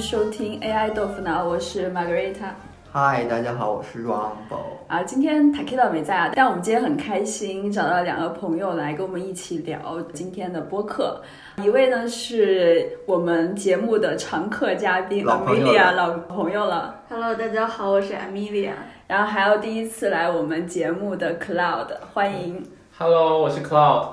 [0.00, 2.54] 收听 AI 豆腐脑，我是 Margarita。
[2.90, 4.78] 嗨，大家好，我是 Rumble。
[4.88, 11.20] 啊，今天 Takita 没在啊，但我们今天很开心，找到两个朋友来跟我们一起聊今天的播客。
[11.58, 16.94] 一位呢是我们节目的常客嘉宾老朋友 Amelia，了老朋友了。
[17.10, 18.72] Hello，大家好，我是 Amelia。
[19.06, 22.64] 然后还有第一次来我们节目的 Cloud，欢迎。
[22.96, 24.04] Hello，我是 Cloud。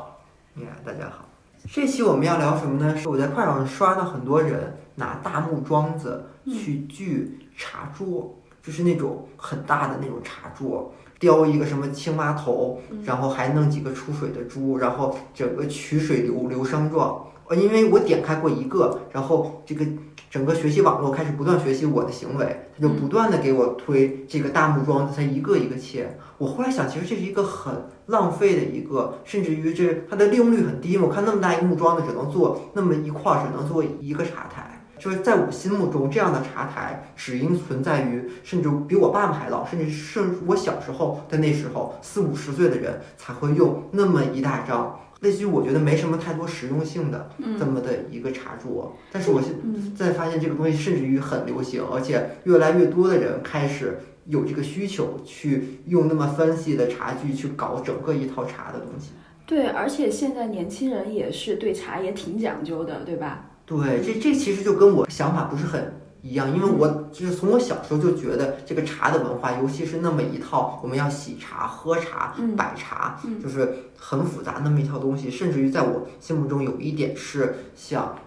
[0.56, 1.24] 呀，大家好。
[1.72, 2.98] 这期我们要聊什么呢？
[2.98, 17.24] 是我在快手上刷到很多人拿大木桩子去锯茶桌，就是那种很大的那种茶桌，雕一个什么青蛙头，然后还弄几个出水的猪，然后整个取水流流声状。
[17.48, 19.86] 呃，因为我点开过一个，然后这个
[20.30, 26.18] 整个学习网络开始不断学习我的行为，它就不断的给我推这个大木桩子，它一个一个切。
[26.40, 31.06] 我后来想，其实这是一个很浪费的一个，甚至于这它的利用率很低嘛。
[31.08, 34.77] 我看那么大一个木桩子，只能做那么一块儿，只能做一个茶台。
[35.00, 45.00] 就是在我心目中，这样的茶台只应存在于甚至比我爸爸还老，甚至甚至我小时候的那时候，四五十岁的人才会用那么一大张。
[45.22, 59.14] 类似于我觉得没什么太多实用性的这么的一个茶桌，但是我现嗯在发现这个东西甚至于很流行，而且越来越多的人开始有这个需求去用那么 fancy 的茶具去搞整个一套茶的东西。
[59.48, 63.50] 对，而且现在年轻人也是对茶也挺讲究的，对吧？
[63.68, 78.18] 对，这这其实就跟我想法不是很一样，因为我就是从我小时候就觉得这个茶的文化，尤其是那么一套我们要洗茶、喝茶、嗯摆茶，嗯就是很复杂那么一套东西，甚至于在我心目中有一点是像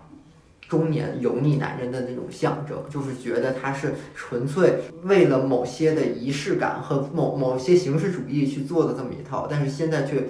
[0.68, 4.74] 中年油腻男人的那种象征，就是觉得他是纯粹
[5.04, 10.22] 为了某些的仪式感和某某些形式主义去做的这么一套，但是现在却。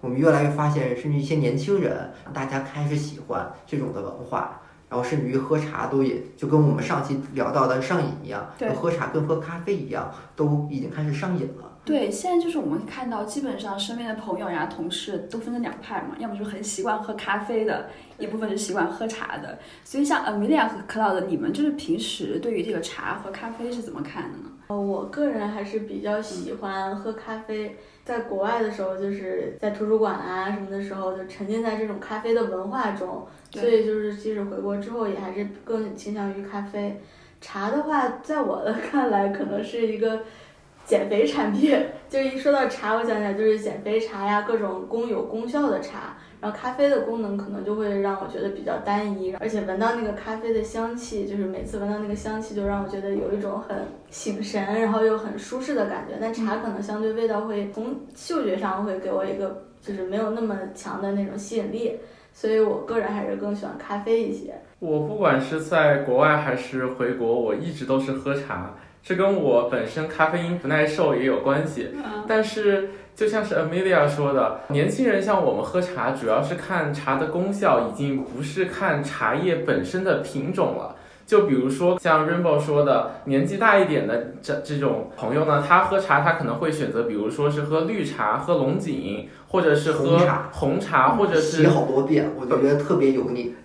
[0.00, 11.72] 我们越来越发现，甚至一些年轻人，大家开始喜欢这种的文化，然后甚至于喝茶都也就跟我们上期聊到的上瘾一样，对喝茶跟喝咖啡一样，都已经开始上瘾了。
[11.84, 19.58] 对，现在就是我们看到，基本上身边的朋友呀、同事都分成两派嘛，要么就是很习惯喝咖啡的，一部分是喜欢喝茶的。
[19.84, 24.50] 所以像 Amelia 和 Cloud，你们就是平时对于这个茶和咖啡是怎么看的呢？
[24.68, 27.76] 呃，我个人还是比较喜欢喝咖啡。
[28.04, 37.00] 在国外的时候，就是在图书馆啊什么的时候，就沉浸在这种咖啡的文化中，所以就是即使回国之后，也还是更倾向于咖啡。
[37.40, 40.20] 茶的话，在我的 看来，可能是一个
[40.84, 41.76] 减肥产品。
[42.08, 46.16] 就是一说到茶，我想起来就是减肥茶呀，各种功有功效的茶。
[46.40, 53.76] 然后咖啡的功能可能就会让我觉得比较单一，而且闻到那个咖啡的香气，就是每次闻到那个香气，就让我觉得有一种很
[54.10, 56.16] 醒神，然后又很舒适的感觉。
[56.20, 61.98] 但茶可能相对味道会从嗅觉上会给我一个就是没有那么强的那种吸引力，
[62.32, 64.54] 所以我个人还是更喜欢咖啡一些。
[64.78, 71.88] 我不管是在国外还是回国，我一直都是喝茶，这跟我本身咖啡因不耐受也有关系。
[72.28, 80.94] 但是就像是 Amelia 说的，年轻人像我们喝茶，主要是看茶的功效，已经不是看茶叶本身的品种了。
[81.24, 93.54] 就比如说像 Rainbow 说的，年纪大一点的这这种朋友呢，他喝茶他可能会选择，比如说是喝绿茶、喝龙井，或者是喝红茶红茶，或者是洗好多遍，我就觉得特别油腻。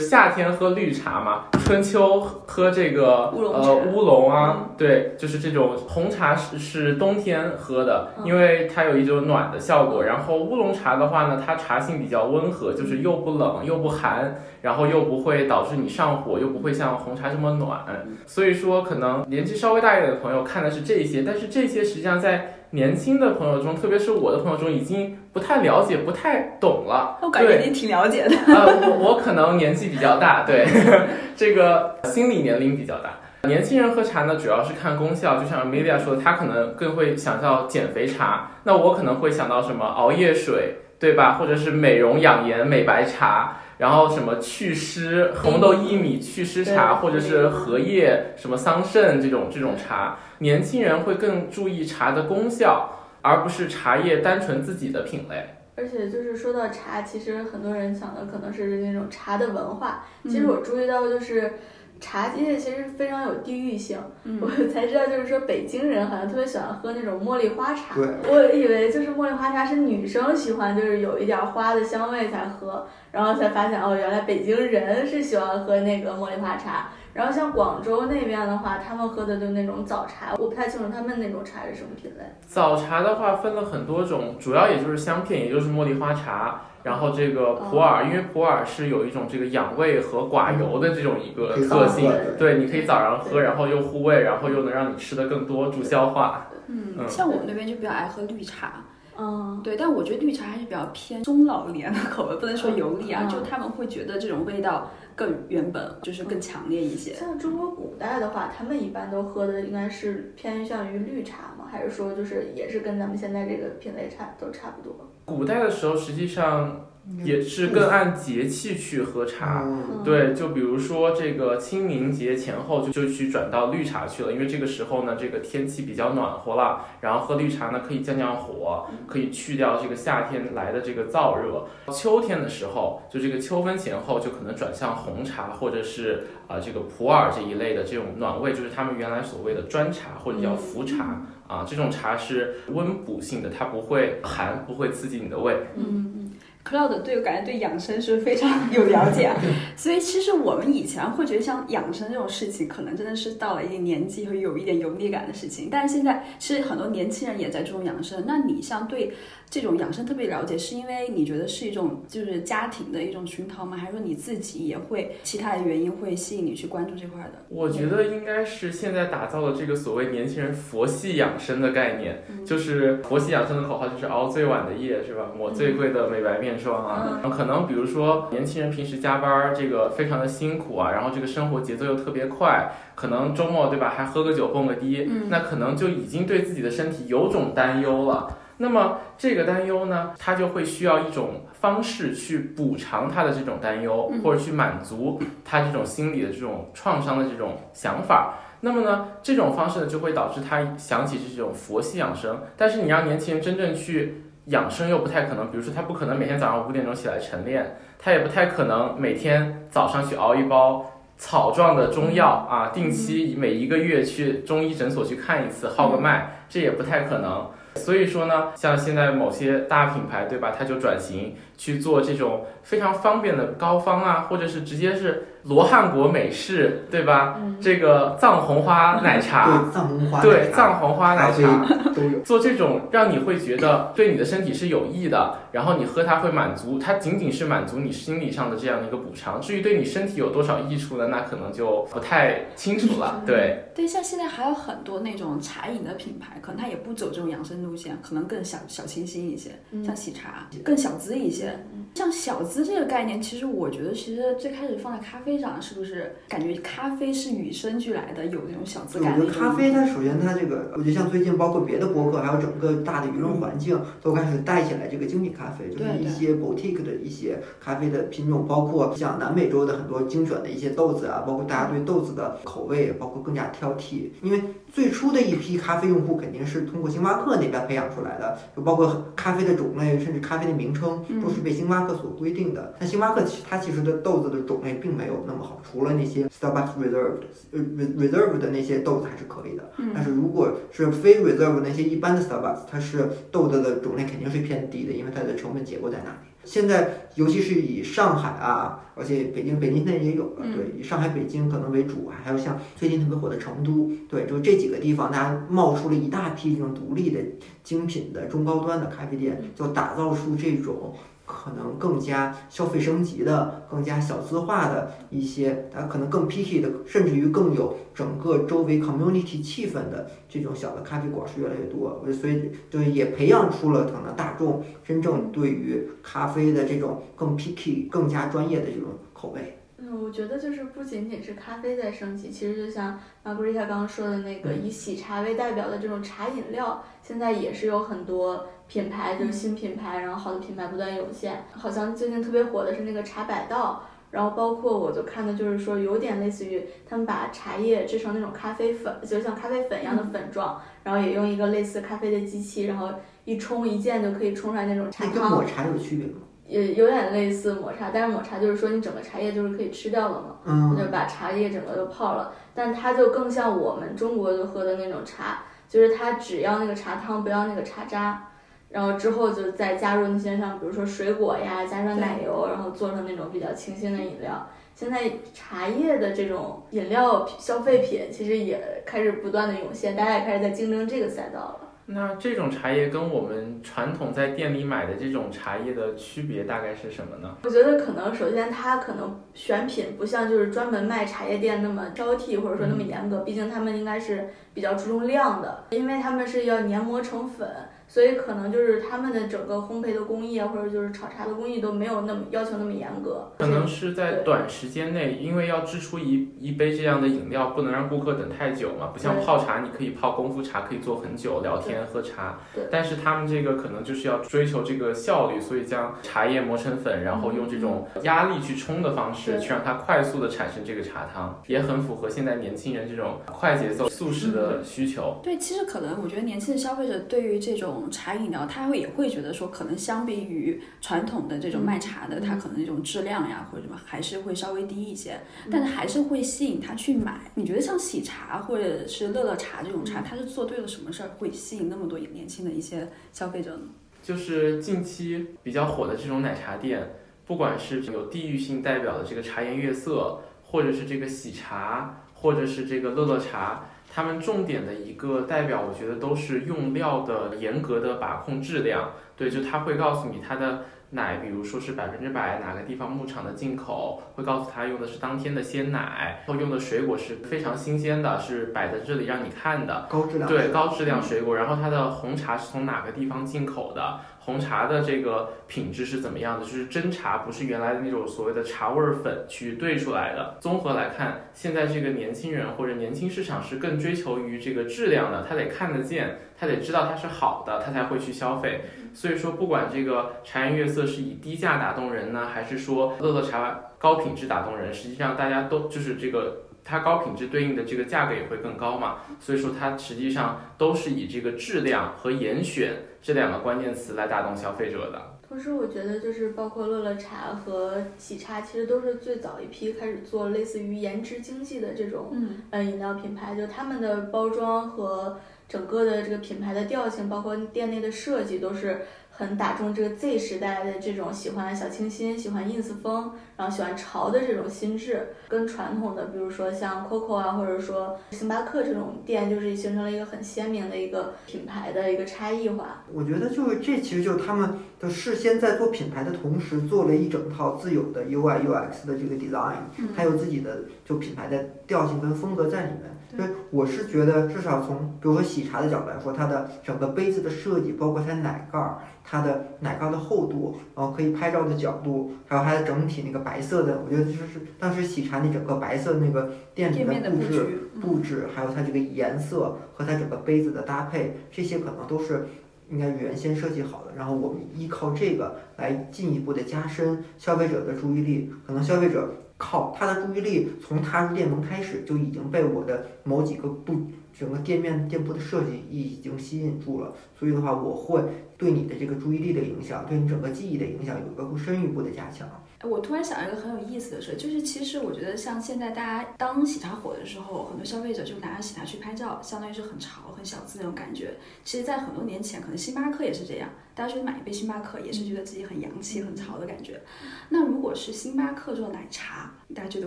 [0.00, 10.04] 夏天喝绿茶嘛，春秋喝这个呃乌龙啊，对，就是这种红茶是是冬天喝的，嗯因为它有一种暖的效果。
[10.04, 17.80] 然后乌龙茶的话呢，它茶性比较温和，就是又不冷又不寒，然后又不会导致你上火，又不会像红茶这么暖。
[18.26, 27.16] 所以说，可能年纪稍微大一点的朋友看的是这些，但是这些实际上在年轻的朋友中，特别是我的朋友中，已经不太了解、不太懂了。
[27.22, 28.36] 我感觉对你挺了解的。
[28.46, 30.66] 呃，我我可能年纪比较大，对，
[31.34, 33.10] 这个心理年龄比较大。
[33.48, 41.34] 年轻人喝茶呢，主要是看功效，就像 Amelia 说的，他可能更会想到减肥茶，那我可能会想到什么熬夜水，对吧？
[41.38, 52.90] 或者是美容养颜美白茶，然后什么祛湿红豆薏米祛湿茶，或者是荷叶什么桑葚这种这种茶，年轻人会更注意茶的功效，
[53.22, 55.54] 而不是茶叶单纯自己的品类。
[55.76, 60.04] 而且就是说到茶，其实很多人想的可能是那种茶的文化。
[60.24, 61.52] 嗯其实我注意到，就是
[62.00, 63.98] 茶叶其实非常有地域性。
[64.24, 67.94] 嗯我才知道，就是说北京人好像特别喜欢喝那种茉莉花茶。
[67.94, 76.88] 对，我以为就是茉莉花茶是女生喜欢，就是有一点花的香味才喝，然后才发现哦，原来北京人是喜欢喝那个茉莉花茶。
[77.14, 82.24] 然后像广州那边的话，他们喝的就那种早茶，我不太清楚他们那种茶是什么品类。
[82.46, 86.60] 早茶的话分了很多种，主要也就是香片，也就是茉莉花茶。
[86.82, 96.48] 然后这个普洱，因为普洱是有一种这个养胃和寡油的这种一个特性，对，你可以早上喝，然后又护胃，然后又能让你吃的更多，助消化。
[96.68, 98.84] 嗯，像我们那边就比较爱喝绿茶。
[99.20, 107.14] 嗯，对，但我觉得绿茶还是比较偏中老年的口味，不能说油腻啊，就他们会觉得这种味道更原本，就是更强烈一些。
[107.14, 111.66] 像中国古代的话，他们一般都喝的应该是偏向于绿茶吗？
[111.68, 115.10] 还是说就是也是跟咱们现在这个品类差都差不多？
[115.28, 116.84] 古代的时候，实际上。
[117.24, 119.64] 也是更按节气去喝茶，
[120.04, 131.66] 对，就比如说这个清明节前后就就去转到绿茶去了，因为这个时候呢，这个天气比较暖和了，然后喝绿茶呢可以降降火，可以去掉这个夏天来的这个燥热。
[131.90, 145.54] 秋天的时候，就这个秋分前后就可能转向红茶或者是啊这个普洱这一类的这种暖胃，就是他们原来所谓的砖茶或者叫茯茶啊，这种茶是温补性的，它不会寒，不会刺激你的胃。
[145.76, 146.27] 嗯嗯。
[146.64, 149.36] Cloud 对我感觉对养生是非常 有了解， 啊
[149.76, 155.68] 所以其实我们以前会觉得像养生这种事情，可能真的是到了一定年纪会有一点油腻感的事情。
[155.70, 158.24] 但是现在其实很多年轻人也在注重养生。
[158.26, 159.12] 那你像对
[159.48, 163.76] 这种养生特别了解，是因为你觉得是一种就是家庭的一种熏陶吗？
[163.76, 167.44] 还是说你自己也会其他的原因会吸引你去关注这块的？
[167.48, 175.30] 我觉得应该是现在打造的这个所谓年轻人佛系养生的概念，就是佛系养生的口号就是熬最晚的夜，是吧？
[175.38, 176.58] 抹最贵的美白面。
[176.58, 188.36] 霜啊，可能比如说年轻人平时加班这个非常的辛苦啊，然后这个生活节奏又特别快，可能周末对吧还喝个酒蹦个迪，那可能就已经对自己的身体有种担忧了。
[188.56, 198.34] 那么这个担忧呢，他就会需要一种方式去补偿他的这种担忧，或者去满足他这种心理的这种创伤的这种想法。
[198.62, 202.40] 那么呢，这种方式呢就会导致他想起这种佛系养生。
[202.56, 204.24] 但是你让年轻人真正去。
[204.48, 210.84] 养生又不太可能，比如说他不可能每天早上五点钟起来晨练，他也不太可能每天早上去熬一包
[211.16, 217.50] 草状的中药啊，定期每一个月去中医诊所去看一次，号个脉，这也不太可能。
[217.78, 220.52] 所以说呢，像现在某些大品牌，对吧？
[220.56, 225.28] 它就转型去做这种非常方便的膏方啊，或者是直接是。
[225.44, 227.38] 罗汉果美式，对吧？
[227.58, 231.64] 这个藏红花奶茶，对藏红花，对藏红花奶茶
[231.94, 232.18] 都有。
[232.20, 239.40] 做这种让你会觉得对你的身体是有益的，然后你喝它会满足，它仅仅是满足你心理上的这样的一个补偿。
[239.40, 241.08] 至于对你身体有多少益处呢？
[241.08, 243.22] 那可能就不太清楚了。
[243.26, 249.50] 对对，像现在还有很多那种茶饮的品牌，可能它也不走这种养生路线，可能更小小清新一些，
[249.84, 251.52] 像喜茶更小资一些。
[251.94, 255.48] 像小资这个概念，其实我觉得其实最开始放在咖啡上。
[255.60, 259.18] 是不是感觉咖啡是与生俱来的，有那种小资感？
[259.18, 274.10] 我觉得咖啡它首先它这个，我觉得像最近包括别的博客，还有整个大的舆论环境，都开始带起来这个精品咖啡，就是一些 boutique 的一些咖啡的品种，包括像南美洲的很多精选的一些豆子啊，包括大家对豆子的口味，包括更加挑剔。
[274.22, 274.42] 因为
[274.72, 282.74] 最初的一批咖啡用户肯定是通过星巴克那边培养出来的，就包括咖啡的种类，甚至咖啡的名称都是被星巴克所规定的。
[282.80, 285.18] 但星巴克其它其实的豆子的种类并没有。
[285.26, 287.18] 那么好，除了那些 Starbucks Reserve
[287.52, 296.28] 呃 Reserve 的那些豆子还是可以的，但是如果是非 Reserve 那些一般的 Starbucks，它是豆子的种类肯定是偏低的，因为它的成本结构在哪里。
[296.44, 307.20] 现在尤其是以上海啊，而且北京北京现在也有了，对，以上海北京可能为主，还有像最近特别火的成都，对，就这几个地方，大家冒出了一大批这种独立的
[307.62, 310.94] 精品的中高端的咖啡店，就打造出这种。
[311.28, 329.58] 可能更加消费升级的、更加小资化的一些，它可能更 picky 的，甚至于更有整个周围 community 气氛的这种小的咖啡馆是越来越多，所以就也培养出了可能大众真正对于咖啡的这种更 picky、更加专业的这种口味。
[329.80, 338.46] 嗯，我觉得就是不仅仅是咖啡在升级，其实就像 Margarita 刚刚说的那个以喜茶为代表的这种茶饮料，现在也是有很多。
[338.68, 341.44] 品牌就是新品牌，然后好的品牌不断涌现。
[341.52, 352.90] 好像最近特别火的是那个茶百道，然后包括我就看的就是说有点类似于他们把茶叶制成那种咖啡粉，就像咖啡粉一样的粉状，然后也用一个类似咖啡的机器，然后
[353.24, 355.14] 一冲一键就可以冲出来那种茶汤。
[355.14, 356.20] 跟抹茶有区别吗？
[356.46, 368.24] 也有点类似抹茶，但是抹茶就是说你整个茶叶就是可以吃掉了嘛，嗯，就把茶叶整个都泡了，但它就更像我们中国就喝的那种茶，就是它只要那个茶汤，不要那个茶渣。
[368.70, 374.46] 然后之后就再加入那些像比如说水果呀，加上奶油，然后做成那种比较清新的饮料。
[374.74, 381.60] 现在茶叶的这种饮料消费品其实也开始不断的涌现，大家也开始在竞争这个赛道了。
[381.86, 387.34] 那这种茶叶跟我们传统在店里买的这种茶叶的区别大概是什么呢？
[387.42, 397.48] 我觉得可能首先它可能选品不像就是专门卖茶叶店那么挑剔或者说那么严格，毕竟他们应该是比较注重量的，因为他们是要研磨成粉。
[397.88, 403.32] 所以可能就是他们的整个烘焙的工艺啊，或者就是炒茶的工艺都没有那么要求那么严格。
[403.38, 408.88] 可能是在短时间内，因为要制出一一杯这样的饮料，不能让顾客等太久嘛。
[408.92, 412.38] 不像泡茶，你可以泡功夫茶，可以坐很久，聊天喝茶。
[412.54, 412.64] 对。
[412.70, 425.20] 但是他们这个可能就是要追求这个效率，所以将茶叶磨成粉，然后用这种压力去冲的方式，去让它快速的产生这个茶汤，也很符合现在年轻人这种快节奏、速食的需求。
[425.22, 427.77] 对，其实可能我觉得年轻的消费者对于这种。
[427.90, 435.20] 茶饮料，他会也会觉得说，可能相比于传统的这种卖茶的，它可能这种质量呀或者什么还是会稍微低一些，
[435.50, 437.30] 但是还是会吸引他去买。
[437.34, 443.62] 你觉得像喜茶或者是乐乐茶这种茶，它是做对了什么事儿，会吸引那么多年轻的一些消费者呢？
[444.02, 446.88] 就是近期比较火的这种奶茶店，
[447.26, 453.66] 不管是有地域性代表的这个茶颜悦色，或者是这个喜茶，或者是这个乐乐茶。
[453.92, 458.90] 他们重点的一个代表，我觉得都是用料的严格的把控质量。
[459.16, 470.28] 对，就他会告诉你他的奶，比如说是百分之百哪个地方牧场的进口，会告诉他用的是当天的鲜奶，然后用的水果是非常新鲜的，是摆在这里让你看的，高质量。
[470.28, 471.34] 对，高质量水果。
[471.34, 474.00] 然后它的红茶是从哪个地方进口的？
[474.28, 476.44] 红茶的这个品质是怎么样的？
[476.44, 480.36] 就是真茶，不是原来的那种所谓的茶味粉去兑出来的。
[480.38, 488.60] 综合来看，现在这个年轻人或者年轻市场是更追求于这个质量的，他得看得见，他得知道它是好的，他才会去消费。
[488.92, 496.42] 所以说，不管这个茶颜悦色是以低价打动人呢，还是说乐乐茶高品质打动人，实际上大家都就是这个。
[496.68, 505.18] 它高品质对应的这个价格也会更高嘛，所以说它实际上都是以这个质量和严选这两个关键词来打动消费者的。
[505.26, 512.10] 同时，我觉得就是包括乐乐茶和喜茶，其实都是最早一批开始做类似于颜值经济的这种
[512.52, 518.82] 嗯饮料品牌，就他们的包装和整个的这个品牌的调性，包括店内的设计都是。
[519.18, 532.84] 很打中这个 Z 时代的这种喜欢小清新、喜欢 ins 风，然后喜欢潮的这种心智，跟传统的，比如说像 COCO 啊，或者说星巴克这种店，就是形成了一个很鲜明的一个品牌的一个差异化。
[532.92, 539.56] 我觉得就是这其实就是他们的事先在做品牌的同时，做了一整套自有的 UI UX 的这个 design，
[539.96, 542.96] 还有自己的就品牌的调性跟风格在里面。
[543.16, 548.78] 对，我是觉得至少从比如说喜茶的角度来说，它的整个杯子的设计，包括它奶盖儿。
[549.10, 562.28] 它的奶盖的厚度，然后可以拍照的角度，还有它的整体那个白色的，我觉得就是当时喜茶那整个白色那个店里的布置布置，还有它这个颜色和它整个杯子的搭配，这些可能都是
[562.68, 563.92] 应该原先设计好的。
[563.96, 573.74] 然后我们依靠这个来进一步的加深消费者的注意力，可能消费者靠他的注意力从踏入店门开始就已经被我的某几个布
[574.12, 578.02] 整个店面店铺的设计已经吸引住了，所以的话我会。
[578.38, 582.28] 对你的这个注意力的影响，对你整个记忆的影响，有一个更深一步的加强。
[582.64, 591.14] 我突然想到一个很有意思的事，就是其实我觉得像现在大家当喜茶火的时候，很多消费者就拿着喜茶去拍照，相当于是很潮、很小资那种感觉。
[591.44, 596.80] 其实，在很多年前，可能星巴克也是这样，大家去买一杯星巴克，也是觉得自己很洋气、很潮的感觉。
[597.28, 599.86] 那如果是星巴克做奶茶，大家觉得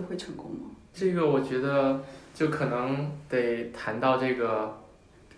[0.00, 0.70] 会成功吗？
[0.94, 2.02] 这个我觉得
[2.32, 4.80] 就可能得谈到这个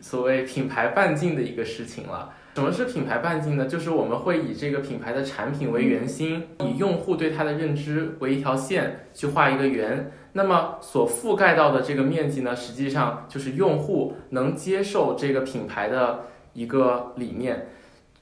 [0.00, 2.32] 所谓品牌半径的一个事情了。
[2.54, 3.66] 什么是品牌半径呢？
[3.66, 10.12] 就是我们会以这个品牌的产品为圆心，以用户对它的认知为一条线去画一个圆。
[10.34, 17.66] 那么所覆盖到的这个面积呢，实际上就是用户能接受这个品牌的一个理念。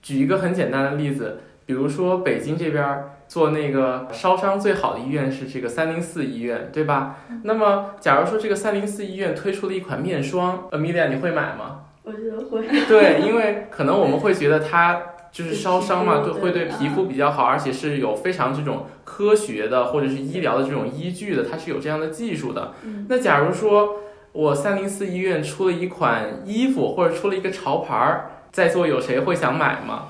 [0.01, 7.19] 举一个很简单的例子，比如说北京这边做那个烧伤最好的医院是这个三零四医院，对吧？
[7.45, 11.81] 那么假如说这个三零四医院推出了一款面霜，Amelia，你会买吗？
[12.05, 12.67] 我觉得会。
[12.89, 22.73] 对，因为可能我们会觉得它就是烧伤嘛，对，会对皮肤比较好，而且是有非常这种科学的或者是医疗的这种依据的，它是有这样的技术的。
[23.09, 23.97] 那假如说
[24.33, 30.09] 我三零四医院出了一款衣服，或者出了一个潮牌儿，在座有谁会想买吗？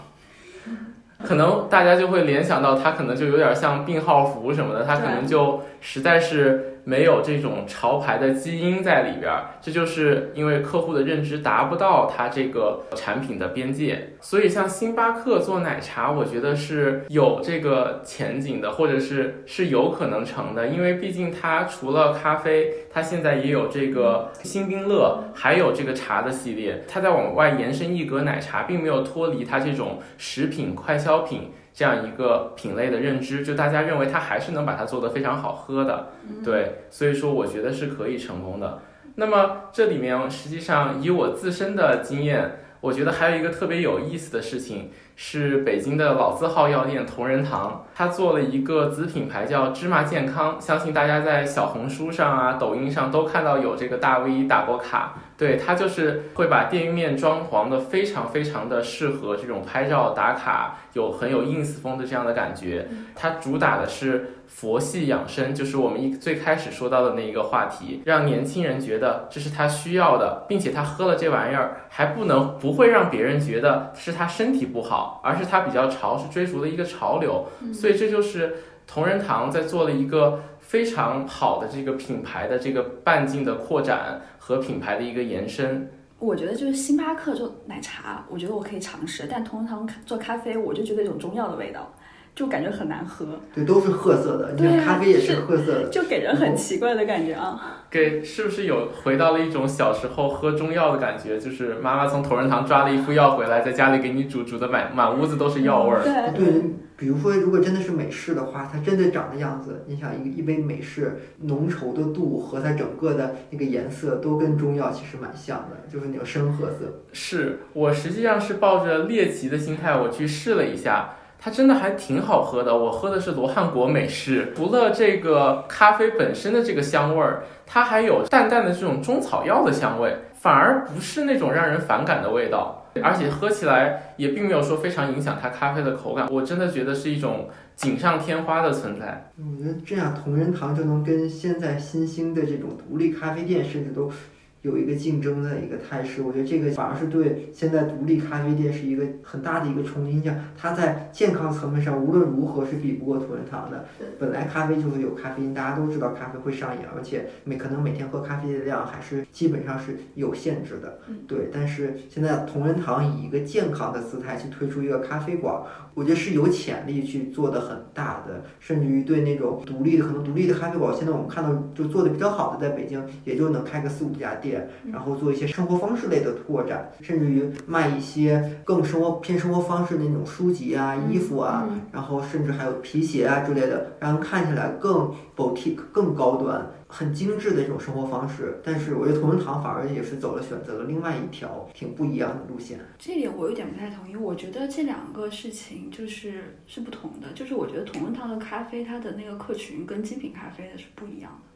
[1.22, 6.71] 可能大家就会联想到它可能就有点像病号服什么的，它可能就实在是。
[6.84, 14.14] 没有这种潮牌的基因在里边儿，这就是因为客户的认知达不到它这个产品的边界。
[14.20, 36.08] 所以像星巴克做奶茶，我觉得是有这个前景的，或者是是有可能成的，因为毕竟它除了咖啡，它现在也有这个星冰乐，还有这个茶的系列，它在往外延伸一格奶茶，并没有脱离它这种食品快消品这样一个品类的认知，就大家认为它还是能把它做得非常好喝的，
[36.44, 38.78] 对，所以说我觉得是可以成功的。
[39.14, 44.90] 那么这里面实际上以我自身的经验，我觉得还有一个特别有意思的事情。
[45.14, 55.14] 是北京的老字号药店同仁堂，它做了一个子品牌叫芝麻健康，相信大家在小红书上啊、抖音上都看到有这个大 V 打过卡。
[55.42, 62.86] 对，它就是会把店面装潢的非常非常的适合这种拍照打卡，有很有 ins 风的这样的感觉。
[63.16, 77.48] 它主打的是佛系养生，就是我们一最开始说到的那一个话题，让年轻人觉得这是他需要的，并且他喝了这玩意儿还不能不会让别人觉得是他身体不好，而是他比较潮，是追逐的一个潮流。
[77.74, 80.40] 所以这就是同仁堂在做了一个
[80.72, 85.86] 非常好的这个品牌的这个半径的扩展和品牌的一个延伸。
[86.18, 91.92] 我觉得就是星巴克做奶茶，我觉得我可以尝试，但同仁堂做咖啡，我就觉得一种中药的味道，
[92.34, 95.88] 就感觉很难喝，对，都是褐色的，你看咖啡也是是褐色的。
[95.90, 97.78] 就给人很奇怪的感觉啊。
[97.90, 101.38] 给是不是有回到了一种小时候喝中药的感觉？
[101.38, 106.02] 就是妈妈从同仁堂抓了一副药回来，在家里给你煮，煮的满满屋子都是药味儿。
[106.02, 106.62] 对，对，
[106.96, 117.02] 比如说，如果真的是美式的话，它真的长的样子，你想一一杯美式浓稠的度和它整个的那个颜色都跟中药其实蛮像的，就是那种深褐色。
[117.12, 121.10] 是我实际上是抱着猎奇的心态，我去试了一下，
[121.42, 122.76] 它真的还挺好喝的。
[122.76, 132.78] 我喝的是罗汉果美式，除了这个咖啡本身的这个香味儿，它还有淡淡的这种中草药的香味，反而不是那种让人反感的味道。
[133.02, 139.30] 而且喝起来也并没有说非常影响它咖啡的口感，我真的觉得是一种锦上添花的存在。
[139.38, 144.12] 我觉得这样同仁堂就能跟现在新兴的这种独立咖啡店，甚至都
[144.62, 146.22] 有一个竞争的一个态势。
[146.22, 150.12] 我觉得这个反而是对现在独立咖啡店是一个很大的一个冲击。
[150.12, 154.08] 你想，它在健康层面上无论如何是比不过同仁堂的对。
[154.18, 160.98] 本来咖啡就是有咖啡因，大家都知道咖啡会上瘾，而且每可能每天喝咖啡的量还是基本上是有限制的。
[161.08, 165.62] 嗯对，但是现在同仁堂以一个健康的姿态去推出一个咖啡馆，
[165.94, 174.51] 我觉得是有潜力去做的很大的，甚至于对那种独立的，可能独立的咖啡馆，现在我们看到就做的比较好的，在北京也就能开个四五家店，
[174.90, 186.66] 然后做一些生活方式类的拓展，甚至于卖一些更生活偏生活方式的那种书籍啊、衣服啊，嗯然后甚至还有皮鞋啊之类的，让人看起来更 boutique、更高端。
[186.94, 192.78] 很精致的一种生活方式，但是我觉得同仁堂反而也是走了选择了另外一条挺不一样的路线。
[192.98, 194.14] 这点我有点不太同意。
[194.14, 201.51] 我觉得这两个事情就是是不同的，就是我觉得同仁堂的咖啡它的那个客群跟精品咖啡的是不一样的。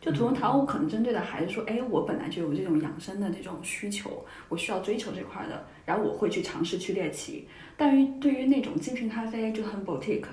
[0.00, 7.48] 就土龙堂，我可能针对的还是说，哎，我本来就有这种养生的这种需求，我需要追求这块的，然后我会去尝试去猎奇。
[7.76, 10.24] 但于对于那种精品咖啡就很 boutique，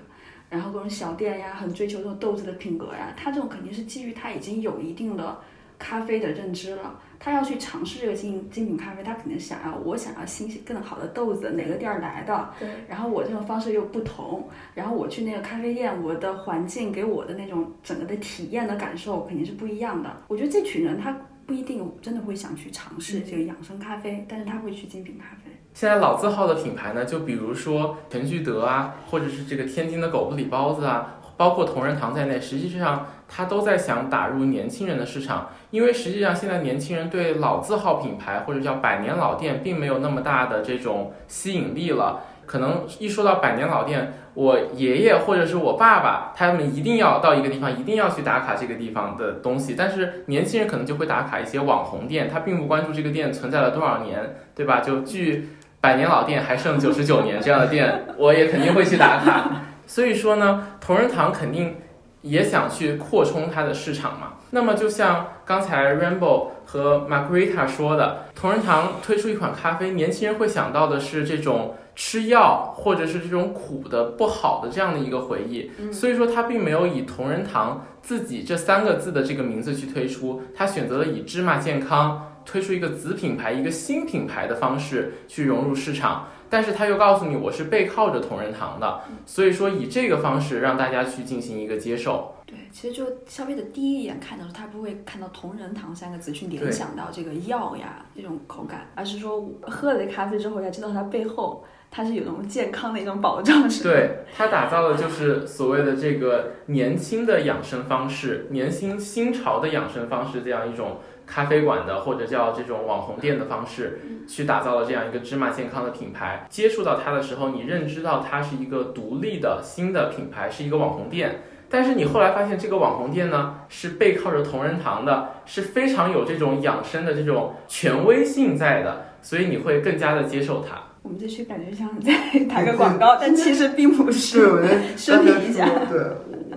[0.49, 5.41] 然后各种小店呀，很追求这种豆子的品格呀，他这种肯定是基于他已经有一定的
[5.79, 6.99] 咖啡的认知了。
[7.23, 20.11] 他要去尝试这个精精品咖啡，他肯定想要我想要新鲜更好的豆子，哪个店儿来的，对，然后我这种方式又不同，然后我去那个咖啡店，我的环境给我的那种整个的体验的感受肯定是不一样的。
[20.27, 25.51] 我觉得这群人他不一定真的会想去尝试这个养生咖啡，但是他会去精品咖啡。
[25.73, 35.49] 现在老字号的品牌呢，就比如说全聚德啊，或者是这个天津的狗不理包子啊，包括同仁堂在内，实际上他都在想打入年轻人的市场。
[35.71, 42.21] 因为实际上现在年轻人对老字号品牌或者叫百年老店并没有那么大的这种吸引力了。
[42.45, 49.75] 可能一说到百年老店，我爷爷或者是我爸爸，他们一定要到一个地方，一定要去打卡这个地方的东西。
[49.77, 54.81] 但是年轻人可能就会打卡一些网红店，他并不关注这个店存在了多少年，对吧？
[54.81, 59.49] 就距百年老店还剩九十九年这样的店，我也肯定会去打卡。
[59.87, 61.77] 所以说呢，同仁堂肯定
[62.23, 64.33] 也想去扩充它的市场嘛。
[64.49, 75.71] 那么就像刚才 Rainbow 和 Margarita 说的，同仁堂推出一款咖啡，年轻人会想到的是这种吃药或者是这种苦的不好的这样的一个回忆。
[75.91, 86.27] 所以说它并没有以同仁堂自己这三个字的这个名字去推出，它选择了以芝麻健康推出一个子品牌、一个新品牌的方式去融入市场。
[86.53, 92.35] 但是他又告诉你我是背靠着同仁堂的，所以说以这个方式让大家去进行一个接受。
[92.45, 101.65] 对，其实就消费者第一眼看到他不会看到同仁堂三个字去联想到这个药呀这种口感，而是说喝了这咖啡之后才知道它背后。
[101.95, 116.45] 它是有那种健康的一种保障，是对，它打造的就是所谓的这个年轻的养生方式，年轻新潮的养生方式，这样一种咖啡馆的或者叫这种网红店的方式，去打造了这样一个芝麻健康的品牌。
[116.49, 121.41] 接触到它的时候，你认知到它是一个独立的新的品牌，是一个网红店。
[121.69, 130.92] 但是你后来发现，这个网红店呢，是背靠着同仁堂的，是非常有这种养生的这种权威性在的，所以你会更加的接受它。
[131.03, 132.13] 我们这期感觉像在
[132.49, 134.39] 打个广告，但其实并不是。
[134.39, 135.69] 对，我们 声明一下。
[135.91, 136.01] 对，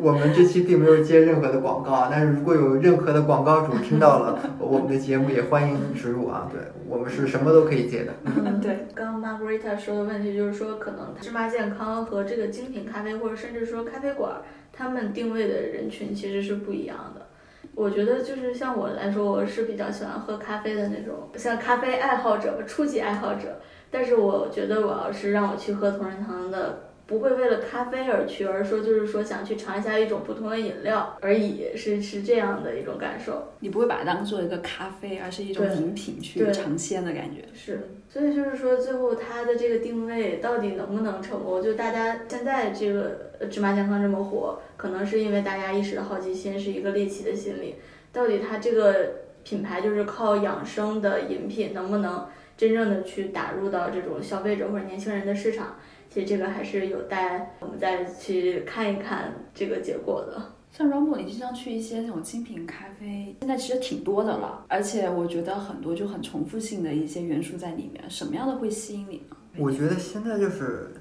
[0.01, 6.49] 我们这期并没有接任何的广告，但是如果有任何的广告主听到了 我们的节目，也欢迎植入啊。
[6.53, 8.15] 对我们是什么都可以接的。
[8.25, 8.87] 嗯，对。
[8.95, 14.31] 刚刚 Margarita 说的问题就是说，可能芝麻健康和这个精品咖啡，或者甚至说咖啡馆，
[14.73, 17.27] 他们定位的人群其实是不一样的。
[17.75, 23.61] 我觉得就是像我来说，我是比较喜欢喝咖啡的那种，像咖啡爱好者、初级爱好者。
[23.99, 33.53] 但是我觉得，我要是让我去喝同仁堂的，不会为了咖啡而去，而说就是说想去尝一下一种不同的饮料而已，是是这样的一种感受。
[33.61, 37.43] 你不会把它当做一个咖啡，而是一种饮品去尝鲜的感觉。
[37.55, 41.63] 是，所以就是说，最后它的这个定位到底能不能成功？
[41.63, 47.77] 就大家现在这个芝麻健康这么火，可能是因为大家一时的好奇心，是一个猎奇的心理。
[48.13, 52.27] 到底它这个品牌就是靠养生的饮品，能不能？
[52.57, 55.77] 真正的去打入到这种消费者或者年轻人的市场，
[56.09, 60.53] 其实这个还是有待我们再去看一看这个结果的。
[60.73, 68.03] 像 Rumble，你经常去一些那种精品咖啡，现在其实挺多的了，而且我觉得很多就很重复性的一些元素在里面。
[68.11, 69.37] 什么样的会吸引你呢？
[69.59, 70.93] 我觉得现在就是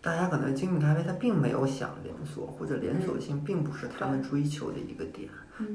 [0.00, 5.28] 大家可能精品咖啡它并没有想连锁，或者连锁性并不是他们追求的一个点，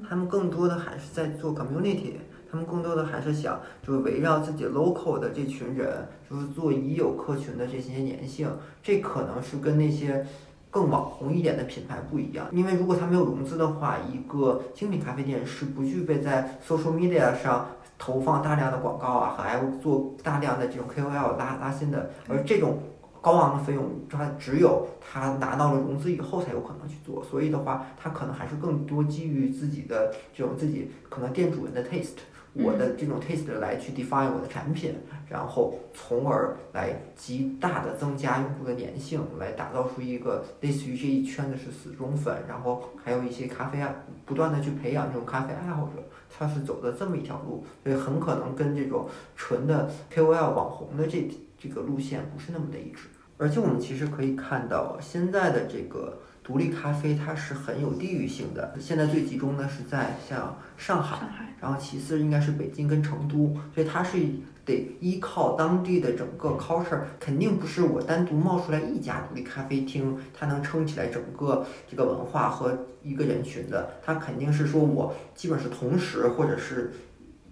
[0.10, 2.14] 他们更多的还是在做 community。
[2.56, 8.50] 他们更多的还是想，就是围绕自己 local 的这群人，就是做已有客群的这些粘性，
[8.82, 10.26] 这可能是跟那些
[10.72, 12.48] 更网红一点的品牌不一样。
[12.54, 22.80] 因为如果它没有融资的话，一个精品咖啡店是不具备在 social media 上投放大量的广告啊，还要做大量的这种 KOL 拉拉新的，而这种。
[23.22, 32.20] 高昂的费用，它只有他拿到了融资以后才有可能去做，所以的话，他可能还是更多基于自己的这种自己可能店主人的 taste，
[32.56, 34.96] 我的这种 taste 来去 define 我的产品，
[35.30, 43.94] 然后从而来极大的增加用户的粘性，来打造出一个类似于这一圈子是死忠粉，然后还有一些咖啡爱，
[44.26, 53.10] 不断的去培养这种咖啡爱好者，他是走的这么一条路，所以很可能跟这种纯的 KOL 网红的这这个路线不是那么的一致。
[53.38, 58.76] 而且我们其实可以看到，现在的这个独立咖啡它是很有地域性的。
[58.80, 64.18] 现在最集中的是在像上海，然后其次应该是北京跟成都，所以它是
[64.64, 73.90] 得依靠当地的整个 culture，肯定不是我单独冒出来一家独立咖啡厅，它能撑起来整个这个文化和一个人群的。
[74.04, 76.92] 它肯定是说我基本是同时或者是。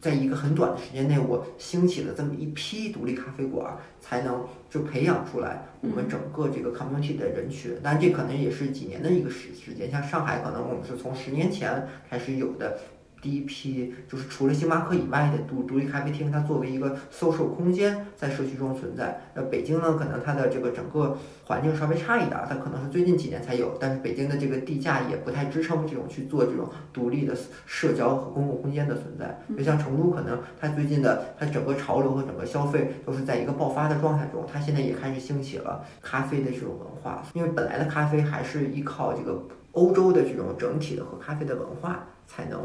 [0.03, 7.71] 在一个很短的时间内，我兴起了这么一批独立咖啡馆，才能就培养出来我们整个这个 community 的人群。
[7.81, 12.77] 但这可能也是几年的一个时时间，像上海，可能我们是从十年前开始有的。
[13.23, 19.21] 第一批就是除了星巴克以外的独独立咖啡厅，它作为一个 social 空间在社区中存在。
[19.33, 23.77] 那北京呢，可能它的这个整个环境稍微差一点，它可能是最近几年才有。
[23.79, 27.33] 但是北京的这个地价也不太支撑这种去做这种独立的
[27.65, 29.39] 社交和公共空间的存在。
[29.57, 37.23] 就像成都，可能它最近的它整个潮流和整个消费都是在一个爆发的状态中，它现在也开始兴起了咖啡的这种文化。
[37.33, 42.59] 因为本来的咖啡还是依靠这个欧洲的这种整体的喝咖啡的文化才能。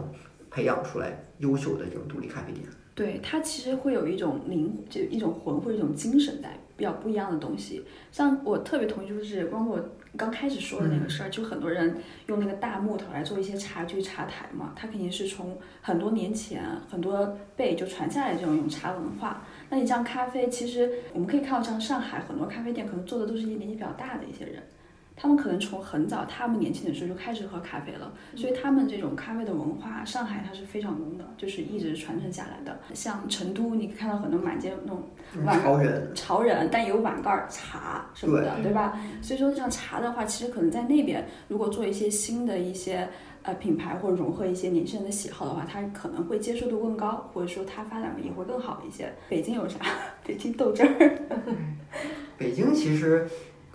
[0.51, 7.85] 培养出来优秀的这种独立咖啡店，对它其实会有一种灵，就一种魂或者一种精神在，比较不一样的东西。
[8.11, 9.79] 像我特别同意，就是光我
[10.17, 19.45] 刚开始说的那个事儿，就很多人用那个大木头来做一些茶具、茶台嘛，它肯定是从很多年前很多辈就传下来这种用茶文化。
[19.69, 24.63] 那你像咖啡，其实我们可以看到，像上海很多咖啡店，可能做的都是一些年纪比较大的一些人。
[25.19, 32.79] 他们可能从很早，他们年轻的时候就开始喝咖啡了，所以他们这种咖啡的文化，上海它是非常浓的，就是一直传承下来的。
[32.95, 35.03] 像成都，你看到很多满街那种
[35.63, 38.99] 潮人，潮人，但有碗盖茶什么的，对吧？
[39.21, 43.09] 所以说像茶的话，其实可能在那边，如果做一些新的一些。
[43.45, 49.11] 呃品牌或者融合一些年轻人的喜好的话，它可能会接受度更高，或者说它发展也会更好一些。
[49.29, 49.79] 北京有啥？
[50.27, 51.19] 北京豆汁儿。
[52.37, 53.27] 北京其实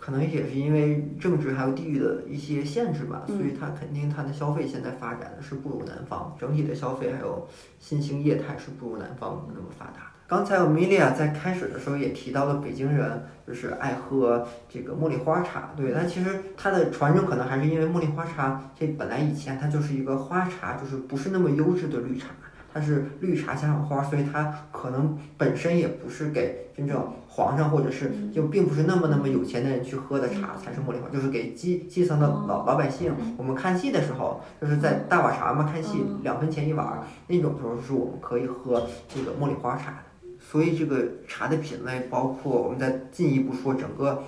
[0.04, 7.48] 可能也是因为政治还有地域的一些限制吧，所以它肯定它的消费现在发展的是不如南方，整体的消费还有
[7.80, 10.10] 新兴业态是不如南方那么发达的。
[10.28, 22.28] 刚才 Amelia 在开始的时候也提到了北京人就是爱喝这个茉莉花茶，对，但其实它的传承可能还是因为茉莉花茶这本来以前它就是一个花茶，就是不是那么优质的绿茶。
[22.74, 33.14] 它是绿茶加上花，所以它可能本身也不是给真正皇上或者是就并不是那么那么有钱的人去喝的茶才是茉莉花，就是给基基层的老老百姓。
[33.38, 39.98] 我们看戏的时候，就是在大碗茶嘛，看戏两分钱一碗那种时候，是我们可以喝这个茉莉花茶的。
[40.40, 44.24] 所以这个茶的品类，包括我们再进一步说整个。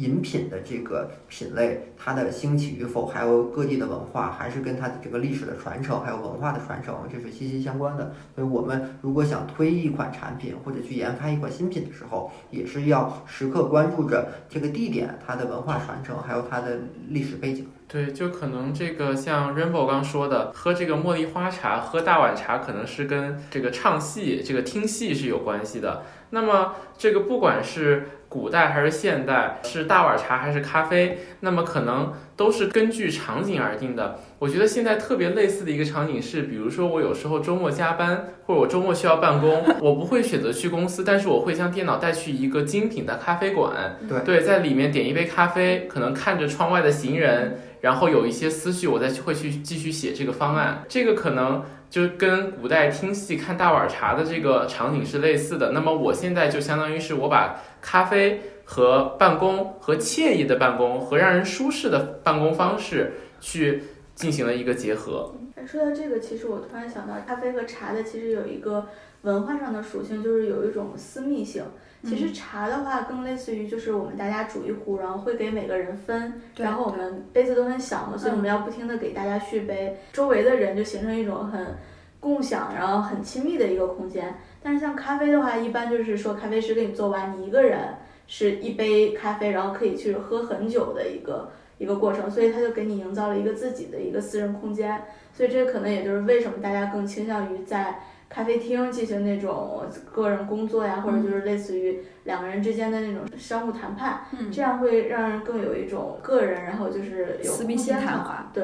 [0.00, 8.12] 饮品的这个品类，它的兴起与否，还有各地的文化，还是跟它的这个历史的传承，还有文化的传承，这是息息相关的。
[8.34, 17.68] 所以，我们如果想推一款产品或者去研发一款新品的时候，也是要时刻关注着这个地点、它的文化传承，还有它的历史背景。
[17.86, 26.04] 对，就可能这个像 Rainbow 刚说的，喝这个茉莉花茶，喝大碗茶，可能是跟这个唱戏、这个听戏是有关系的。
[26.30, 34.20] 那么，这个不管是古代还是现代，是大碗茶还是咖啡，那么可能都是根据场景而定的。
[34.38, 50.84] 我觉得现在特别类似的一个场景是，比如说我有时候周末加班，或者我周末需要办公，我不会选择去公司，但是我会将电脑带去一个精品的咖啡馆，对对，在里面点一杯咖啡，可能看着窗外的行人，然后有一些思绪，我再去会去继续写这个方案。
[50.88, 55.72] 这个可能就跟古代听戏看大碗茶的这个场景是类似的。
[55.72, 63.82] 那么我现在就相当于是我把咖啡和办公和惬意的办公和让人舒适的办公方式去
[64.14, 65.34] 进行了一个结合。
[65.66, 68.86] 说到这个，其实我突然想到，咖啡和茶的其实有一个
[69.22, 71.62] 文化上的属性，就是有一种私密性。
[72.02, 81.76] 其实茶的话，更类似于就是我们大家煮一壶，然后会给每个人分，然后我们杯子都很小嘛，所以我们要不停的给大家续杯，周围的人就形成一种很
[82.18, 84.34] 共享，然后很亲密的一个空间。
[84.62, 87.78] 但是像咖啡的话，一般就是说咖啡师给你做完，你一个人
[88.26, 95.02] 是一杯咖啡，然后可以去喝很久的一个一个过程，所以他就给你营造了一个自己的一个私人空间。
[95.32, 104.20] 所以这可能也就是为什么大家更倾向于在咖啡厅进行那种个人工作呀，或者就是类似于两个人之间的那种商务谈判，
[104.52, 108.50] 这样会让人更有一种个人，然后就是有私密性谈话。
[108.52, 108.62] 对，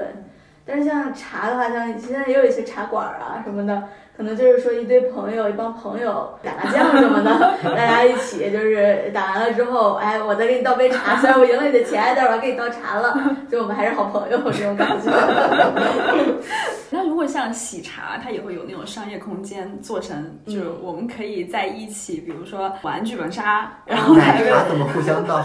[0.67, 3.89] 但是像茶的话，像现在也有一些茶馆啊什么的。
[4.17, 13.15] 可能就是说一堆朋友，一帮朋友打麻将什么的， 大家一起就是打完了之后，哎，我再给你倒杯茶， 虽然我赢了你的钱，但是我还给你倒茶了，
[13.51, 15.13] 就我们还是好朋友这种感觉。
[16.89, 25.45] 那如果像喜茶，它也会有那种商业空间，做成就是我们可以在一起，比如说玩剧本杀，然后奶茶怎么互相倒？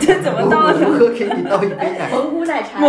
[0.00, 0.58] 这，怎么倒？
[0.64, 2.08] 我如何给你倒一杯奶？
[2.10, 2.80] 蒙古奶茶，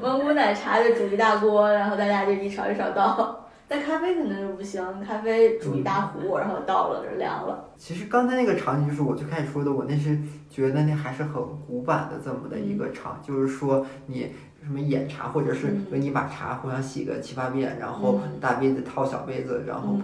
[0.00, 3.38] 蒙古奶茶就煮一大锅，然后大家就一勺一勺倒。
[3.72, 7.70] 但咖啡肯定就不行，咖啡煮一大壶，然后倒了就凉了。
[7.78, 10.18] 其实刚才那个场景就是我最开始说的，我那是
[10.50, 14.30] 觉得那还是很古板的这么的一个场，就是说你
[14.62, 19.96] 什么眼茶，或者是你把茶互相洗个七八遍，然后大杯子套小杯子，然后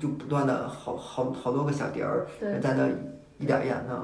[0.00, 2.26] 就不断的好好好多个小碟儿
[2.62, 2.88] 在那
[3.38, 3.98] 一点一点弄。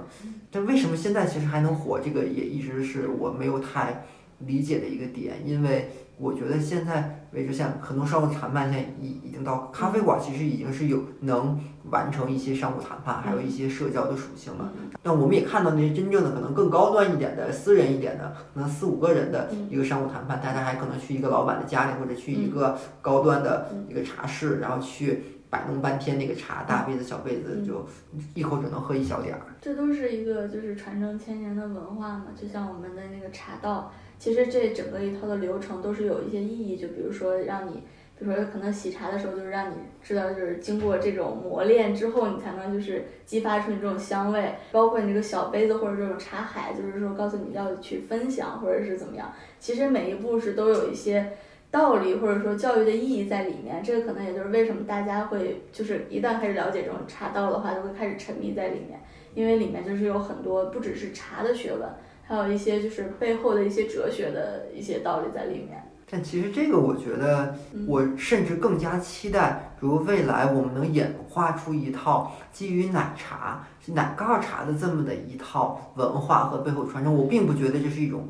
[0.50, 1.98] 但为什么现在其实还能火？
[1.98, 4.04] 这个也一直是我没有太
[4.40, 5.90] 理解的一个点，因为。
[6.18, 14.72] 我觉得现在为止，像很多商务谈判，现在已已经到咖啡馆，其实已经是有能完成一些商务谈判，还有一些社交的属性了。
[15.02, 27.86] 但我们也看到那些真正的可能更高端一点的、私人一点的，可能四五个人的一个商务谈判，大家还可能去一个老板的家里，或者去一个高端的一个茶室，然后去摆弄半天那个茶，大杯子、小杯子，就
[28.32, 29.42] 一口只能喝一小点儿。
[29.60, 33.92] 这都是一个就是传承千年的文化嘛，就像我们的那个茶道。
[34.18, 37.82] 其实这整个一套的流程都是有一些意义，就比如说让你，
[38.18, 44.54] 比如说可能洗茶的时候，就是让你知道，就是经过这种磨练之后，你才能就是激发出你这种香味。
[44.72, 49.30] 包括你这个小杯子或者这种茶海，就是说告诉你要去分享或者是怎么样。
[49.58, 51.32] 其实每一步是都有一些
[51.70, 53.82] 道理或者说教育的意义在里面。
[53.82, 58.98] 这个可能也就是为什么大家会就是一旦开始了解这种茶道的话，就会开始沉迷在里面，
[59.34, 61.86] 因为里面就是有很多不只是茶的学问。
[62.26, 65.82] 还有一些就是背后的一些哲学的一些道理在里面。
[66.08, 67.56] 但其实这个，我觉得
[67.88, 77.12] 我甚至更加期待，如未来我们能演化出一套基于奶茶、奶盖茶的这么的一套文化和背后传承。
[77.12, 78.28] 我并不觉得这是一种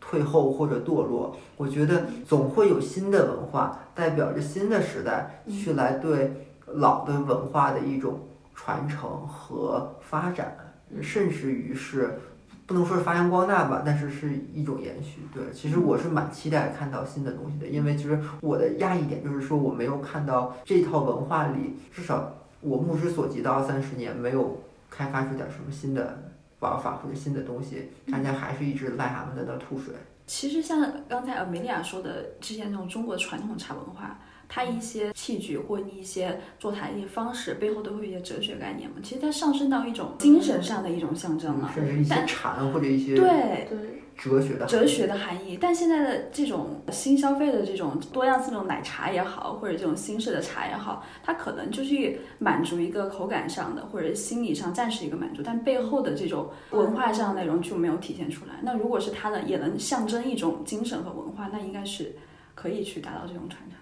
[0.00, 1.36] 退后或者堕落。
[1.56, 8.20] 我觉得总会有新的文化，代表着新的时代去来对老的文化的一种
[8.54, 10.56] 传承和发展，
[11.02, 12.20] 甚至于是
[12.66, 15.20] 不能说是发扬光大吧，但是是一种延续。
[15.32, 29.94] 对，其实我是蛮期待看到新的东西的，因为其实我的压抑点就是说我没有看到这套文化里，至少我目之所及的二三十年没有开发出点什么新的玩法或者新的东西，大家还是一直癞蛤蟆在那吐水。
[30.26, 38.96] 其实像刚才阿梅利亚说的，之前那种中国传统茶文化，它一些器具或一些做茶的一些方式背后都会有一些哲学概念嘛。
[39.02, 44.02] 其实它上升到一种精神上的一种象征了，甚至一些禅或者一些对对。
[44.16, 58.54] 哲学的哲学的含义，但现在的这种新消费的这种多样性，这种奶茶也好，或者这种新式的茶也好，它可能就是满足一个口感上的，或者心理上暂时一个满足，但背后的这种文化上的内容就没有体现出来。
[58.62, 62.16] 那如果是它的也能象征一种精神和文化，那应该是
[62.54, 63.78] 可以去达到这种传承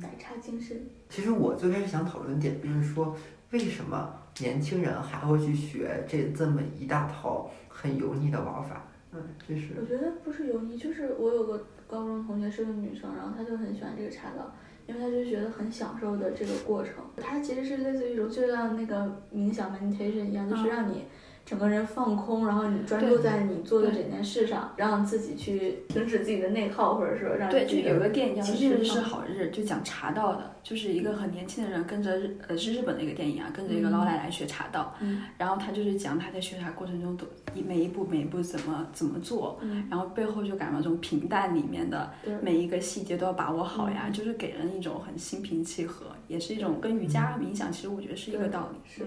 [0.00, 0.76] 奶茶精神。
[1.08, 3.16] 其实我最开始想讨论点就是说，
[3.50, 8.84] 为什么年轻人还会去学这这么一大套很油腻的玩法？
[9.12, 9.68] 嗯，就是。
[9.80, 14.54] 我觉得不是油腻，就是我有个高中同学是个女生，然后她就很喜欢这个茶道，
[14.86, 16.94] 因为她就觉得很享受的这个过程。
[17.16, 21.04] 它其实是类似于一种，就像那个冥想 meditation 一样，就是让你。
[21.48, 34.94] 整个人放空，然后你专注在你做的整件事上，让自己去停止自己的内耗，或者说让对，就有个电影叫《其实是好日》，就讲茶道的，就是一个很年轻的人跟着日呃是日本的一个电影啊，跟着一个老奶奶学茶道，
[35.38, 39.58] 然后他就是讲他在学茶过程中都一每一步每一步怎么怎么做，
[39.88, 48.78] 然后背后就感到这种平淡里面的每一个细节都要把握好呀，就是给人一种很心平气和，也是一种跟瑜伽冥想其实我觉得是一个道理。
[48.84, 49.06] 是。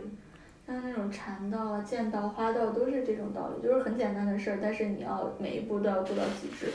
[0.71, 6.71] 像那种禅道啊、剑道、花道都是这种道理，就是很简单的事儿，但是你要每一步都要做到极致。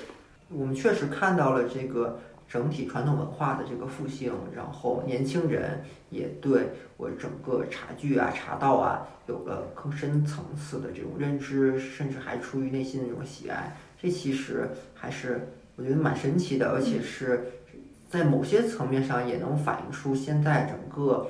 [0.51, 13.75] 我们确实看到了这个整体传统文化的这个复兴，然后年轻人也对我整个茶具啊、茶道啊有了更深层次的这种认知，甚至还出于内心的这种喜爱。
[13.99, 17.47] 这其实还是我觉得蛮神奇的，而且是
[18.11, 21.29] 在某些层面上也能反映出现在整个。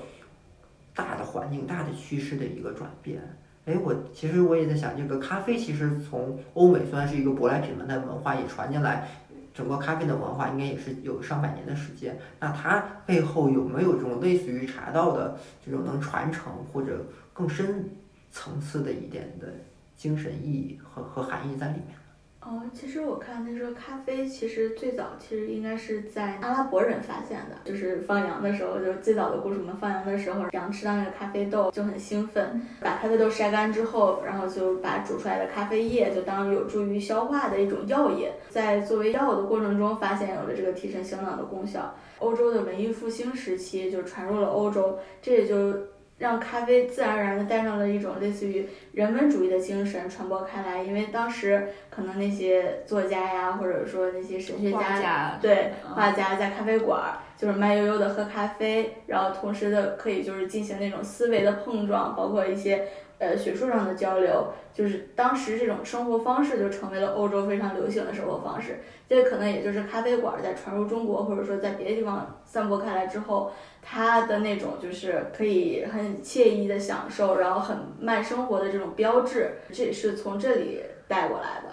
[0.97, 3.21] 大的环境、大的趋势的一个转变。
[3.67, 9.09] 哎，我其实我也在想，这个咖啡其实从欧美虽然是一个舶来品嘛，但文化也传进来，
[9.53, 12.17] 整个咖啡的文化应该也是有上百年的时间。
[12.41, 17.91] 那它背后有没有这种类似于茶道的这种能传承或者更深
[18.31, 19.53] 层次的一点的
[19.97, 21.97] 精神意义和和含义在里面？
[22.49, 41.93] 哦，其实我看他说咖啡其实最早其实应该是在阿拉伯人发现的，就是放羊的时候，就是最早的雇主们放羊的时候，羊吃到那个咖啡豆就很兴奋，把咖啡豆晒干之后，然后就把煮出来的咖啡液就当有助于消化的一种药液，在作为药的过程中发现有了这个提神醒脑的功效。
[42.21, 45.77] 欧洲的文艺复兴时期就传入了欧洲，这也就。
[46.19, 68.81] 让咖啡自然而然的带上了一种类似于人文主义的精神传播开来，因为当时可能那些作家呀，或者说那些神学家，对画家在咖啡馆儿就是慢悠悠的喝咖啡，然后同时的可以就是进行那种思维的碰撞，包括一些呃学术上的交流，就是当时这种生活方式就成为了欧洲非常流行的生活方式。
[69.09, 73.51] 这可能也就是咖啡馆在传入中国，或者说在别的地方散播开来之后。
[73.89, 81.66] 它的那种就是可以很惬意的享受，然后很慢生活的这种标志，这也是从这里带过来的。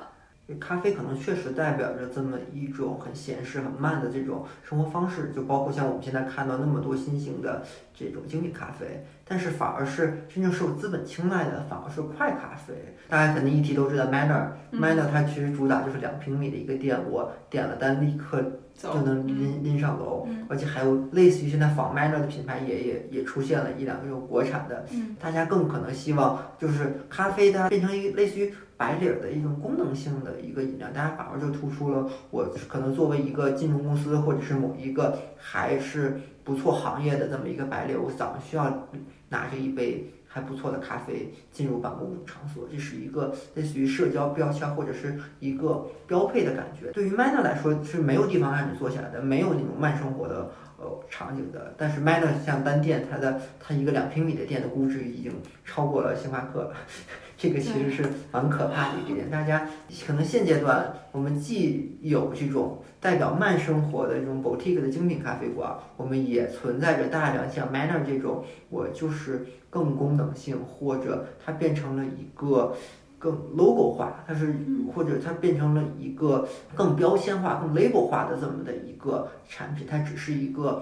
[0.59, 12.73] 咖啡可能确实代表着这么一种很闲适、很慢的这种生活方式，就包括像我们现在看到那么多新型的这种精品咖啡，但是反而是真正受资本青睐的，反而是快咖啡。
[13.07, 18.43] 大家肯定一提都知道 Manner，Manner 它其实主打就是两平米的一个店，我点了单立刻。
[18.75, 24.85] 就能拎拎上楼，而且还有类似于现在仿 Manner 的品牌也也也出现了一两个这种国产的，
[25.19, 38.87] 大家更可能希望就是咖啡它变成一个类似于白领的一种功能性的一个饮料，大家反而就突出了我可能作为一个金融公司或者是某一个还是不错行业的这么一个白领，我早上需要
[39.29, 40.11] 拿着一杯。
[40.33, 46.91] 还不错的咖啡进入办公场所，这是一个类似于社交标签或者是一个标配的感觉。
[46.91, 51.75] 对于 Manner 来说是没有地方让你坐下来的，没有那种慢生活的呃场景的。
[51.77, 55.31] 但是 Manner 像单店，它的它一个两平米的店的估值已经
[55.63, 56.73] 超过了星巴克了。
[57.37, 59.29] 这个其实是蛮可怕的一点。
[59.29, 59.67] 大家
[60.07, 72.73] 可能现阶段我们既有这种代表慢生活的这种 boutique 的精品咖啡馆，我们也存在着大量像 Manner 这种，我就是更功能性或者它变成了一个
[73.19, 74.55] 更 logo 化，它是
[74.95, 80.81] 或者它变成了一个更标签化、更 label 化的这么的一个产品，它只是一个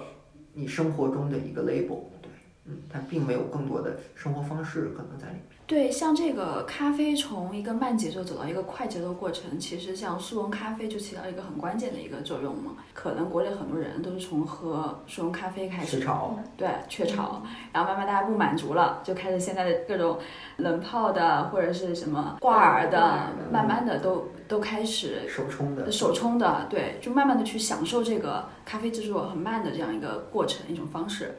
[0.54, 2.21] 你生活中的一个 label，对，
[2.66, 5.44] 嗯，它并没有更多的生活方式可能在里面。
[5.66, 12.74] 对，像这个咖啡从一个慢节奏走到一个快节奏过程，其实像速溶咖啡就起到一个很关键的一个作用嘛。
[12.94, 17.42] 可能国内很多人都是从喝速溶咖啡开始，雀巢，对，雀巢，
[17.72, 20.20] 然后慢慢大家不满足了，就开始现在的各种
[20.58, 31.34] 冷泡的或者是什么挂耳的，慢慢的都都开始手冲的，手冲的，对，就慢慢的去享受这个咖啡制作很慢的这样一个过程一种方式。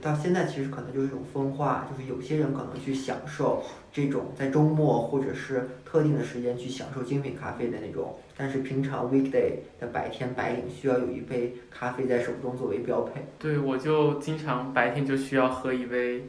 [0.00, 3.62] 到现在其实可能就是一种分化，就是有些人可能去享受
[3.92, 13.26] 这种在周末或者是特定的时间去享受精品咖啡的那种，但是平常 weekday 的白天白领需要有一杯咖啡在手中作为标配。
[13.38, 16.24] 对，我就经常白天就需要喝一杯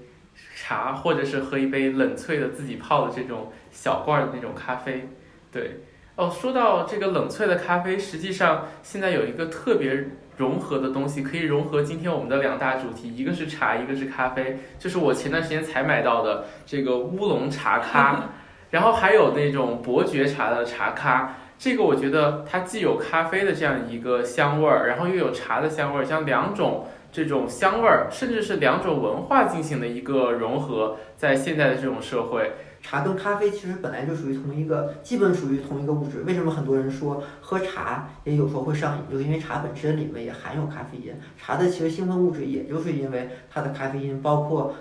[0.56, 5.08] 茶，或者是喝一杯冷萃的自己泡的这种小罐的那种咖啡。
[5.52, 5.82] 对，
[6.16, 10.08] 哦，说到这个冷萃的咖啡，实际上现在有一个特别。
[10.40, 18.30] 融合的东西可以融合今天我们的两大主题，一个是茶，一个是咖啡，就是我前段时间才买到的这个乌龙茶咖，
[18.72, 32.54] 然后还有那种伯爵茶的茶咖，这个我觉得它既有咖啡的这样一个香味儿，然后又有茶的香味儿，像两种这种香味儿，甚至是两种文化进行的一个融合，在现在的这种社会。
[32.82, 36.22] 茶跟咖啡其实本来就属于同一个，基本属于同一个物质。
[36.26, 39.04] 为什么很多人说喝茶也有时候会上瘾？
[39.12, 41.14] 就是因为茶本身里面也含有咖啡因。
[41.38, 44.74] 茶的其实兴奋物质也就是因为它的咖啡因，包括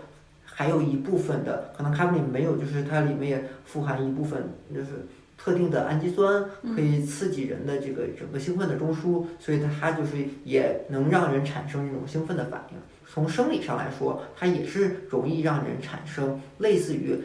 [0.45, 6.45] 还有一部分的可能咖啡里没有，就是它里面也富含一部分就是特定的氨基酸，
[6.75, 12.77] 可以刺激人的这个整个兴奋的中枢，所以它就是也能让人产生这种兴奋的反应。
[13.07, 17.19] 从生理上来说，它也是容易让人产生类似于。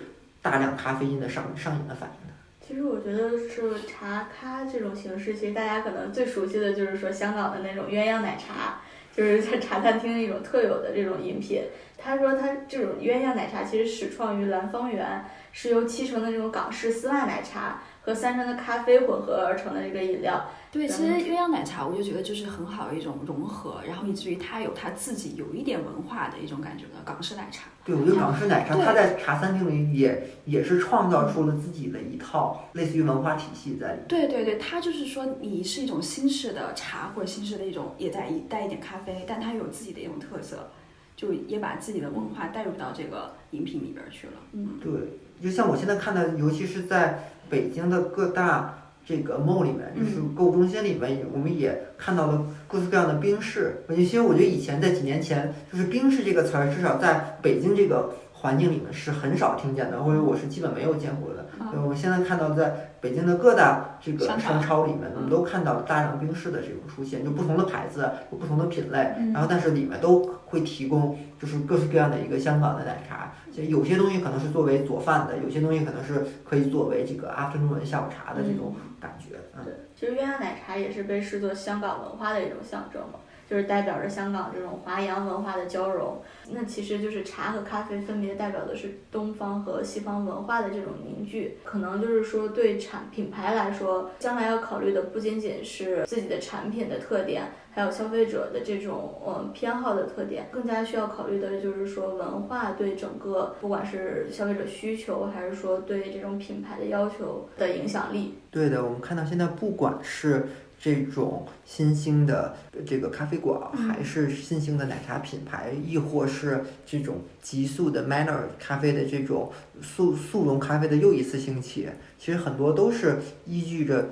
[0.44, 2.34] 大量咖啡因的上上瘾的反应的。
[2.62, 8.80] 其实我觉得是茶咖这种形式，其实大家可能最熟悉的就是说香港的那种鸳鸯奶茶，
[9.16, 11.64] 就是在茶餐厅一种特有的这种饮品。
[11.98, 20.50] 他说他这种鸳鸯奶茶其实始创于兰芳园，是由七成的这种港式丝袜奶茶和三成的咖啡混合而成的这个饮料。
[20.74, 27.70] 对，其实鸳鸯奶茶我就觉得就是很好的一种融合，然后以至于它有它自己有一点文化的一种感觉的港式奶茶。
[27.86, 34.08] 对，我觉得港式奶茶它在茶餐厅里也也是创造出了自己的一套类似于文化体系在里面。
[34.08, 40.72] 对对对，它就是说你是一种新式的茶或者新式的一种也带一带一点咖啡，但它有自己的一种特色，
[41.16, 44.34] 就也把自己的文化带入到这个饮品里边去了。
[44.54, 44.92] 嗯，对，
[45.40, 48.80] 就像我现在看的，尤其是在北京的各大。
[49.06, 53.84] 这个 mall 里面，就是购物中心里面，我们也看到了各式各样的冰室。
[53.90, 61.33] 其实我觉得以前在几年前，就是冰室这个词儿，至少在北京这个环境里面是很少听见的，或者我是基本没有见过的。
[61.82, 73.32] 我们现在看到在北京的各大这个商超里面，我们都看到大量冰室的这种出现，就不同的牌子，有不同的品类，然后但是里面都会提供就是各式各样的一个香港的奶茶。
[73.52, 79.36] 就有些东西可能是作为佐饭的，有些东西可能是可以作为这个 afternoon 下午茶的这种感觉。
[79.64, 83.20] 对，其实鸳鸯奶茶也是被视作香港文化的一种象征嘛。
[83.50, 91.58] 就是代表着香港这种华洋文化的交融，那其实就是茶和咖啡分别代表的是东方和西方文化的这种凝聚。
[91.64, 108.40] 可能就是说对产品牌来说，将来要考虑的不仅仅是自己的产品的特点，还有消费者的这种呃偏好的特点，更加需要考虑的就是说文化对整个不管是消费者需求，还是说对这种品牌的要求的影响力。
[108.50, 110.48] 对的，我们看到现在不管是。
[110.84, 119.50] 这种新兴的这个咖啡馆，还是新兴的奶茶品牌，亦或是这种急速的 Manner 咖啡的这种
[119.82, 121.88] 速速溶咖啡的又一次兴起，
[122.20, 124.10] 其实很多都是依据着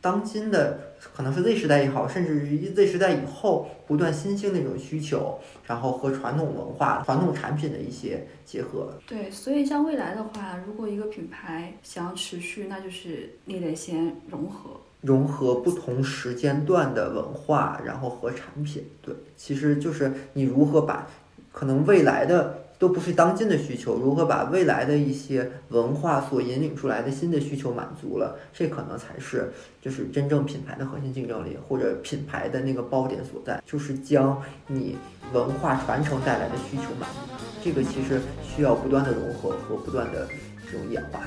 [0.00, 8.92] 当今的可能是 Z 时代也好，甚至于 Z 时代以后不断新兴的一种需求，然后和传统文化、传统产品的一些结合。
[9.08, 14.80] 对，所以像未来的话，如果一个品牌想要持续，那就是你得先融合。
[15.02, 21.06] 融合不同时间段的文化，然后和产品，对，其实就是你如何把
[21.52, 34.96] 可能未来的都不是当今的需求，如何把未来的一些文化所引领出来的新的需求满足了，这可能才是就是真正品牌的核心竞争力，或者品牌的那个爆点所在，就是将你
[35.32, 37.18] 文化传承带来的需求满足。
[37.62, 40.26] 这个其实需要不断的融合和不断的
[40.70, 41.20] 这种演化，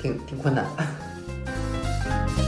[0.00, 2.47] 挺挺困难的。